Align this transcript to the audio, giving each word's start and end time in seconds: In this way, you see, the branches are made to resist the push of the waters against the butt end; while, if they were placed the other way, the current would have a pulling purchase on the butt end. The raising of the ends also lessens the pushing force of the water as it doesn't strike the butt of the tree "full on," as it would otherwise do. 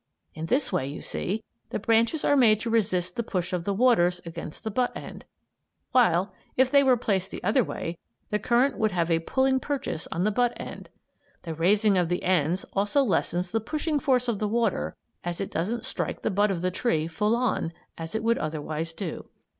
In 0.33 0.47
this 0.47 0.73
way, 0.73 0.87
you 0.87 1.03
see, 1.03 1.43
the 1.69 1.77
branches 1.77 2.25
are 2.25 2.35
made 2.35 2.59
to 2.61 2.71
resist 2.71 3.15
the 3.15 3.21
push 3.21 3.53
of 3.53 3.65
the 3.65 3.73
waters 3.75 4.19
against 4.25 4.63
the 4.63 4.71
butt 4.71 4.91
end; 4.97 5.25
while, 5.91 6.33
if 6.57 6.71
they 6.71 6.81
were 6.81 6.97
placed 6.97 7.29
the 7.29 7.43
other 7.43 7.63
way, 7.63 7.99
the 8.31 8.39
current 8.39 8.79
would 8.79 8.91
have 8.93 9.11
a 9.11 9.19
pulling 9.19 9.59
purchase 9.59 10.07
on 10.11 10.23
the 10.23 10.31
butt 10.31 10.53
end. 10.59 10.89
The 11.43 11.53
raising 11.53 11.99
of 11.99 12.09
the 12.09 12.23
ends 12.23 12.65
also 12.73 13.03
lessens 13.03 13.51
the 13.51 13.61
pushing 13.61 13.99
force 13.99 14.27
of 14.27 14.39
the 14.39 14.47
water 14.47 14.95
as 15.23 15.39
it 15.39 15.51
doesn't 15.51 15.85
strike 15.85 16.23
the 16.23 16.31
butt 16.31 16.49
of 16.49 16.63
the 16.63 16.71
tree 16.71 17.07
"full 17.07 17.35
on," 17.35 17.71
as 17.95 18.15
it 18.15 18.23
would 18.23 18.39
otherwise 18.39 18.95
do. 18.95 19.25